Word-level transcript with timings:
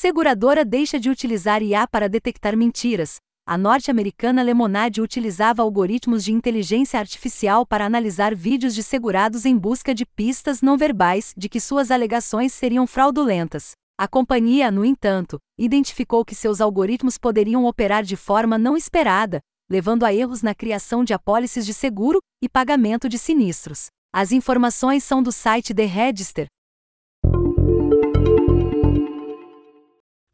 Seguradora 0.00 0.64
deixa 0.64 1.00
de 1.00 1.10
utilizar 1.10 1.60
IA 1.60 1.84
para 1.84 2.08
detectar 2.08 2.56
mentiras. 2.56 3.16
A 3.44 3.58
norte-americana 3.58 4.44
Lemonade 4.44 5.02
utilizava 5.02 5.60
algoritmos 5.60 6.22
de 6.22 6.32
inteligência 6.32 7.00
artificial 7.00 7.66
para 7.66 7.84
analisar 7.84 8.32
vídeos 8.32 8.76
de 8.76 8.82
segurados 8.84 9.44
em 9.44 9.58
busca 9.58 9.92
de 9.92 10.06
pistas 10.06 10.62
não 10.62 10.76
verbais 10.76 11.34
de 11.36 11.48
que 11.48 11.58
suas 11.58 11.90
alegações 11.90 12.52
seriam 12.52 12.86
fraudulentas. 12.86 13.72
A 13.98 14.06
companhia, 14.06 14.70
no 14.70 14.84
entanto, 14.84 15.36
identificou 15.58 16.24
que 16.24 16.36
seus 16.36 16.60
algoritmos 16.60 17.18
poderiam 17.18 17.64
operar 17.64 18.04
de 18.04 18.14
forma 18.14 18.56
não 18.56 18.76
esperada, 18.76 19.40
levando 19.68 20.04
a 20.04 20.14
erros 20.14 20.42
na 20.42 20.54
criação 20.54 21.02
de 21.02 21.12
apólices 21.12 21.66
de 21.66 21.74
seguro 21.74 22.20
e 22.40 22.48
pagamento 22.48 23.08
de 23.08 23.18
sinistros. 23.18 23.86
As 24.14 24.30
informações 24.30 25.02
são 25.02 25.20
do 25.20 25.32
site 25.32 25.74
The 25.74 25.86
Register. 25.86 26.46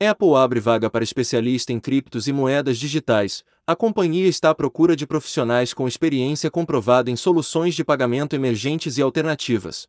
Apple 0.07 0.34
abre 0.34 0.61
vaga 0.61 0.91
para 0.91 1.05
especialista 1.05 1.73
em 1.73 1.80
criptos 1.80 2.28
e 2.28 2.33
moedas 2.33 2.78
digitais. 2.78 3.45
A 3.66 3.74
companhia 3.74 4.28
está 4.28 4.51
à 4.51 4.55
procura 4.55 4.95
de 4.95 5.06
profissionais 5.06 5.73
com 5.73 5.88
experiência 5.88 6.51
comprovada 6.51 7.11
em 7.11 7.16
soluções 7.16 7.74
de 7.74 7.84
pagamento 7.84 8.34
emergentes 8.34 8.98
e 8.98 9.02
alternativas. 9.02 9.88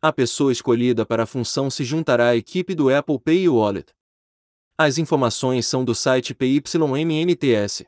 A 0.00 0.12
pessoa 0.12 0.52
escolhida 0.52 1.06
para 1.06 1.22
a 1.22 1.26
função 1.26 1.70
se 1.70 1.82
juntará 1.82 2.28
à 2.28 2.36
equipe 2.36 2.74
do 2.74 2.94
Apple 2.94 3.18
Pay 3.18 3.48
Wallet. 3.48 3.86
As 4.76 4.98
informações 4.98 5.66
são 5.66 5.84
do 5.84 5.94
site 5.94 6.34
PYMNTS. 6.34 7.84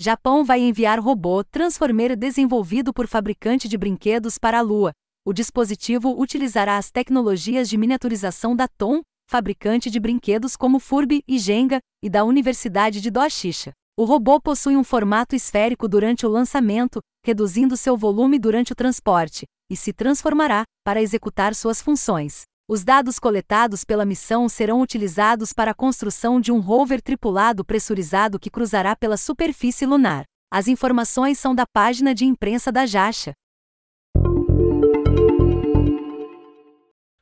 Japão 0.00 0.44
vai 0.44 0.60
enviar 0.60 1.00
robô 1.00 1.42
Transformer 1.42 2.16
desenvolvido 2.16 2.92
por 2.92 3.08
fabricante 3.08 3.68
de 3.68 3.76
brinquedos 3.76 4.38
para 4.38 4.58
a 4.58 4.62
Lua. 4.62 4.92
O 5.28 5.32
dispositivo 5.34 6.18
utilizará 6.18 6.78
as 6.78 6.90
tecnologias 6.90 7.68
de 7.68 7.76
miniaturização 7.76 8.56
da 8.56 8.66
Tom, 8.66 9.02
fabricante 9.30 9.90
de 9.90 10.00
brinquedos 10.00 10.56
como 10.56 10.78
Furby 10.78 11.22
e 11.28 11.38
Jenga, 11.38 11.80
e 12.02 12.08
da 12.08 12.24
Universidade 12.24 12.98
de 12.98 13.10
Doshisha. 13.10 13.72
O 13.94 14.06
robô 14.06 14.40
possui 14.40 14.74
um 14.74 14.82
formato 14.82 15.36
esférico 15.36 15.86
durante 15.86 16.24
o 16.24 16.30
lançamento, 16.30 17.00
reduzindo 17.22 17.76
seu 17.76 17.94
volume 17.94 18.38
durante 18.38 18.72
o 18.72 18.74
transporte, 18.74 19.44
e 19.70 19.76
se 19.76 19.92
transformará 19.92 20.62
para 20.82 21.02
executar 21.02 21.54
suas 21.54 21.82
funções. 21.82 22.44
Os 22.66 22.82
dados 22.82 23.18
coletados 23.18 23.84
pela 23.84 24.06
missão 24.06 24.48
serão 24.48 24.80
utilizados 24.80 25.52
para 25.52 25.72
a 25.72 25.74
construção 25.74 26.40
de 26.40 26.50
um 26.50 26.58
rover 26.58 27.02
tripulado 27.02 27.66
pressurizado 27.66 28.40
que 28.40 28.48
cruzará 28.48 28.96
pela 28.96 29.18
superfície 29.18 29.84
lunar. 29.84 30.24
As 30.50 30.68
informações 30.68 31.38
são 31.38 31.54
da 31.54 31.66
página 31.70 32.14
de 32.14 32.24
imprensa 32.24 32.72
da 32.72 32.86
Jasha. 32.86 33.34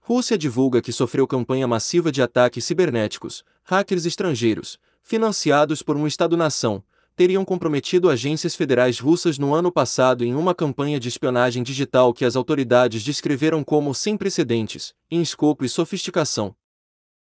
Rússia 0.09 0.39
divulga 0.39 0.81
que 0.81 0.93
sofreu 0.93 1.27
campanha 1.27 1.67
massiva 1.67 2.13
de 2.13 2.23
ataques 2.23 2.65
cibernéticos. 2.65 3.43
Hackers 3.65 4.07
estrangeiros, 4.07 4.79
financiados 5.03 5.83
por 5.83 5.97
um 5.97 6.07
Estado-nação, 6.07 6.81
teriam 7.17 7.45
comprometido 7.45 8.09
agências 8.09 8.55
federais 8.55 9.01
russas 9.01 9.37
no 9.37 9.53
ano 9.53 9.73
passado 9.73 10.25
em 10.25 10.33
uma 10.33 10.55
campanha 10.55 11.01
de 11.01 11.09
espionagem 11.09 11.61
digital 11.61 12.15
que 12.15 12.25
as 12.25 12.37
autoridades 12.37 13.03
descreveram 13.03 13.65
como 13.65 13.93
sem 13.93 14.17
precedentes, 14.17 14.95
em 15.11 15.21
escopo 15.21 15.65
e 15.65 15.69
sofisticação. 15.69 16.55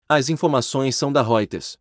As 0.09 0.29
informações 0.29 0.97
são 0.97 1.13
da 1.13 1.23
Reuters. 1.23 1.79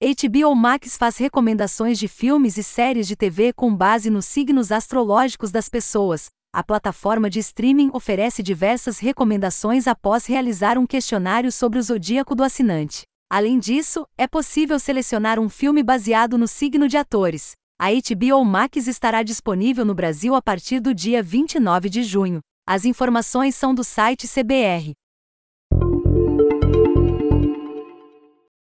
HBO 0.00 0.54
Max 0.54 0.96
faz 0.96 1.16
recomendações 1.16 1.98
de 1.98 2.06
filmes 2.06 2.56
e 2.56 2.62
séries 2.62 3.08
de 3.08 3.16
TV 3.16 3.52
com 3.52 3.74
base 3.74 4.10
nos 4.10 4.26
signos 4.26 4.70
astrológicos 4.70 5.50
das 5.50 5.68
pessoas. 5.68 6.30
A 6.52 6.64
plataforma 6.64 7.30
de 7.30 7.38
streaming 7.38 7.90
oferece 7.92 8.42
diversas 8.42 8.98
recomendações 8.98 9.86
após 9.86 10.26
realizar 10.26 10.76
um 10.78 10.84
questionário 10.84 11.52
sobre 11.52 11.78
o 11.78 11.82
zodíaco 11.82 12.34
do 12.34 12.42
assinante. 12.42 13.02
Além 13.30 13.56
disso, 13.56 14.04
é 14.18 14.26
possível 14.26 14.76
selecionar 14.80 15.38
um 15.38 15.48
filme 15.48 15.80
baseado 15.80 16.36
no 16.36 16.48
signo 16.48 16.88
de 16.88 16.96
atores. 16.96 17.52
A 17.80 17.90
HBO 17.92 18.44
Max 18.44 18.88
estará 18.88 19.22
disponível 19.22 19.84
no 19.84 19.94
Brasil 19.94 20.34
a 20.34 20.42
partir 20.42 20.80
do 20.80 20.92
dia 20.92 21.22
29 21.22 21.88
de 21.88 22.02
junho. 22.02 22.40
As 22.66 22.84
informações 22.84 23.54
são 23.54 23.72
do 23.72 23.84
site 23.84 24.26
CBR. 24.26 24.94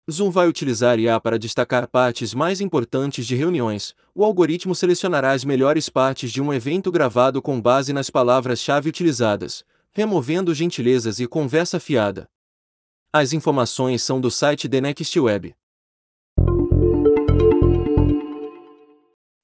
Zoom 0.09 0.31
vai 0.31 0.47
utilizar 0.47 0.97
IA 0.97 1.19
para 1.19 1.37
destacar 1.37 1.85
partes 1.85 2.33
mais 2.33 2.61
importantes 2.61 3.27
de 3.27 3.35
reuniões. 3.35 3.93
O 4.15 4.23
algoritmo 4.23 4.73
selecionará 4.73 5.33
as 5.33 5.43
melhores 5.43 5.89
partes 5.89 6.31
de 6.31 6.41
um 6.41 6.53
evento 6.53 6.89
gravado 6.89 7.41
com 7.41 7.59
base 7.59 7.91
nas 7.91 8.09
palavras-chave 8.09 8.87
utilizadas, 8.87 9.65
removendo 9.91 10.53
gentilezas 10.53 11.19
e 11.19 11.27
conversa 11.27 11.77
fiada. 11.77 12.25
As 13.11 13.33
informações 13.33 14.01
são 14.01 14.21
do 14.21 14.31
site 14.31 14.69
The 14.69 14.79
Next 14.79 15.19
Web. 15.19 15.53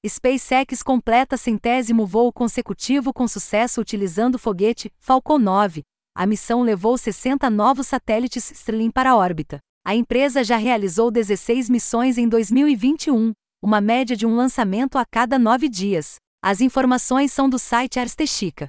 SpaceX 0.06 0.81
completa 0.81 1.35
centésimo 1.35 2.06
voo 2.06 2.31
consecutivo 2.31 3.13
com 3.13 3.28
sucesso 3.28 3.81
utilizando 3.81 4.35
o 4.35 4.40
foguete 4.40 4.90
Falcon 4.97 5.40
9. 5.40 5.84
A 6.16 6.25
missão 6.25 6.62
levou 6.62 6.97
60 6.97 7.50
novos 7.50 7.88
satélites 7.88 8.50
Starlink 8.51 8.94
para 8.94 9.12
a 9.12 9.18
órbita. 9.18 9.59
A 9.86 9.94
empresa 9.94 10.46
já 10.46 10.56
realizou 10.56 11.12
16 11.12 11.70
missões 11.70 12.18
em 12.18 12.26
2021, 12.26 13.34
uma 13.62 13.82
média 13.82 14.16
de 14.16 14.26
um 14.26 14.34
lançamento 14.34 14.98
a 14.98 15.04
cada 15.04 15.38
nove 15.38 15.68
dias. 15.68 16.16
As 16.42 16.62
informações 16.62 17.34
são 17.34 17.50
do 17.50 17.60
site 17.60 18.00
Arstechica. 18.00 18.68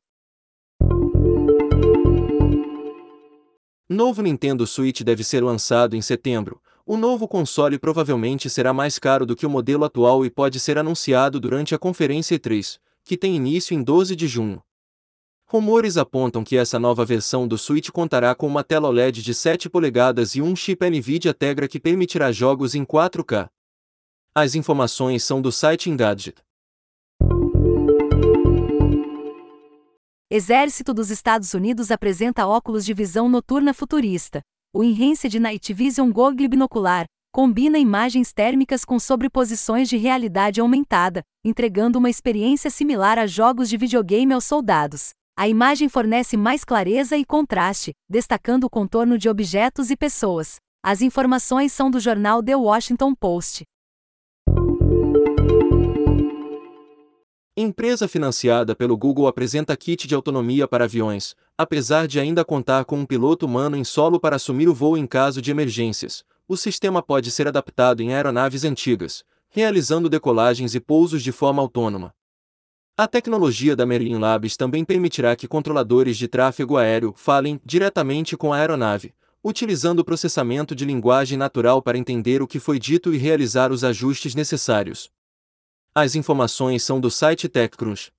Novo 3.89 4.23
Nintendo 4.23 4.67
Switch 4.67 5.03
deve 5.03 5.23
ser 5.23 5.41
lançado 5.41 5.95
em 5.95 6.03
setembro. 6.03 6.61
O 6.85 6.97
novo 6.97 7.29
console 7.29 7.79
provavelmente 7.79 8.51
será 8.51 8.73
mais 8.73 8.99
caro 8.99 9.25
do 9.25 9.37
que 9.37 9.47
o 9.47 9.51
modelo 9.51 9.85
atual 9.85 10.27
e 10.27 10.31
pode 10.31 10.59
ser 10.59 10.77
anunciado 10.79 11.39
durante 11.39 11.77
a 11.77 11.79
conferência 11.79 12.37
E3, 12.37 12.81
que 13.05 13.17
tem 13.17 13.37
início 13.37 13.73
em 13.73 13.85
12 13.85 14.17
de 14.17 14.27
junho. 14.27 14.61
Rumores 15.47 15.99
apontam 15.99 16.43
que 16.43 16.57
essa 16.57 16.79
nova 16.79 17.05
versão 17.05 17.47
do 17.47 17.59
Switch 17.59 17.91
contará 17.91 18.35
com 18.35 18.47
uma 18.47 18.65
tela 18.65 18.89
OLED 18.89 19.23
de 19.23 19.35
7 19.35 19.69
polegadas 19.69 20.35
e 20.35 20.43
um 20.43 20.57
chip 20.57 20.85
NVIDIA 20.89 21.35
Tegra 21.35 21.69
que 21.69 21.79
permitirá 21.79 22.33
jogos 22.33 22.75
em 22.75 22.85
4K. 22.85 23.49
As 24.35 24.55
informações 24.55 25.23
são 25.23 25.43
do 25.43 25.53
site 25.53 25.91
Engadget. 25.91 26.43
Exército 30.31 30.93
dos 30.93 31.11
Estados 31.11 31.53
Unidos 31.55 31.91
apresenta 31.91 32.47
óculos 32.47 32.85
de 32.85 32.95
visão 32.95 33.29
noturna 33.29 33.73
futurista. 33.73 34.41
O 34.75 34.83
Enhanced 34.83 35.39
Night 35.39 35.73
Vision 35.73 36.11
Goggle 36.11 36.49
binocular 36.49 37.05
combina 37.31 37.79
imagens 37.79 38.33
térmicas 38.33 38.85
com 38.85 38.99
sobreposições 38.99 39.89
de 39.89 39.97
realidade 39.97 40.61
aumentada, 40.61 41.23
entregando 41.45 41.99
uma 41.99 42.11
experiência 42.11 42.71
similar 42.71 43.19
a 43.19 43.27
jogos 43.27 43.69
de 43.69 43.77
videogame 43.77 44.33
aos 44.33 44.45
soldados. 44.45 45.13
A 45.37 45.49
imagem 45.49 45.89
fornece 45.89 46.37
mais 46.37 46.63
clareza 46.63 47.17
e 47.17 47.25
contraste, 47.25 47.93
destacando 48.09 48.65
o 48.65 48.71
contorno 48.71 49.19
de 49.19 49.29
objetos 49.29 49.91
e 49.91 49.97
pessoas. 49.97 50.59
As 50.81 51.03
informações 51.03 51.73
são 51.73 51.91
do 51.91 51.99
jornal 51.99 52.41
The 52.41 52.55
Washington 52.55 53.13
Post. 53.17 53.65
Empresa 57.57 58.07
financiada 58.07 58.77
pelo 58.77 58.97
Google 58.97 59.27
apresenta 59.27 59.77
kit 59.77 60.07
de 60.07 60.15
autonomia 60.15 60.69
para 60.69 60.85
aviões, 60.85 61.35
apesar 61.59 62.07
de 62.07 62.21
ainda 62.21 62.45
contar 62.45 62.85
com 62.85 63.01
um 63.01 63.07
piloto 63.07 63.45
humano 63.45 63.77
em 63.77 63.83
solo 63.83 64.21
para 64.21 64.37
assumir 64.37 64.69
o 64.69 64.75
voo 64.75 64.97
em 64.97 65.07
caso 65.07 65.43
de 65.43 65.51
emergências. 65.51 66.25
O 66.47 66.57
sistema 66.57 67.03
pode 67.03 67.33
ser 67.33 67.49
adaptado 67.49 68.01
em 68.03 68.15
aeronaves 68.15 68.63
antigas, 68.63 69.25
realizando 69.49 70.09
decolagens 70.09 70.77
e 70.77 70.81
pousos 70.81 71.25
de 71.25 71.33
forma 71.33 71.61
autônoma. 71.61 72.15
A 72.97 73.09
tecnologia 73.09 73.75
da 73.75 73.85
Merlin 73.85 74.19
Labs 74.19 74.57
também 74.57 74.85
permitirá 74.85 75.35
que 75.35 75.49
controladores 75.49 76.17
de 76.17 76.29
tráfego 76.29 76.77
aéreo 76.77 77.13
falem 77.17 77.61
diretamente 77.65 78.37
com 78.37 78.53
a 78.53 78.59
aeronave, 78.59 79.13
utilizando 79.43 79.99
o 79.99 80.05
processamento 80.05 80.77
de 80.77 80.85
linguagem 80.85 81.37
natural 81.37 81.83
para 81.83 81.99
entender 81.99 82.41
o 82.41 82.47
que 82.47 82.61
foi 82.61 82.79
dito 82.79 83.13
e 83.13 83.19
realizar 83.19 83.73
os 83.73 83.83
ajustes 83.83 84.37
necessários. 84.37 85.11
As 85.93 86.15
informações 86.15 86.85
são 86.85 87.01
do 87.01 87.11
site 87.11 87.49
TechCrunch. 87.49 88.13